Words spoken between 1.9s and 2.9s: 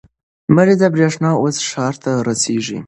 ته رسیږي.